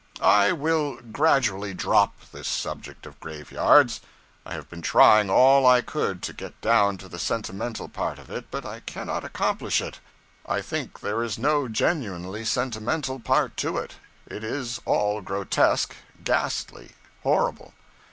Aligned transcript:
I 0.23 0.51
will 0.51 0.99
gradually 0.99 1.75
drop 1.75 2.15
this 2.31 2.47
subject 2.47 3.05
of 3.05 3.19
graveyards. 3.19 4.01
I 4.47 4.55
have 4.55 4.67
been 4.67 4.81
trying 4.81 5.29
all 5.29 5.63
I 5.67 5.81
could 5.81 6.23
to 6.23 6.33
get 6.33 6.59
down 6.59 6.97
to 6.97 7.07
the 7.07 7.19
sentimental 7.19 7.87
part 7.87 8.17
of 8.17 8.31
it, 8.31 8.49
but 8.49 8.65
I 8.65 8.79
cannot 8.79 9.23
accomplish 9.23 9.79
it. 9.79 9.99
I 10.43 10.63
think 10.63 11.01
there 11.01 11.21
is 11.21 11.37
no 11.37 11.67
genuinely 11.67 12.43
sentimental 12.45 13.19
part 13.19 13.55
to 13.57 13.77
it. 13.77 13.97
It 14.25 14.43
is 14.43 14.81
all 14.85 15.21
grotesque, 15.21 15.93
ghastly, 16.23 16.93
horrible. 17.21 17.75